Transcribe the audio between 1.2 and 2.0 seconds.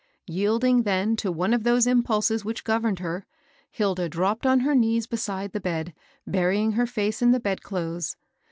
one of those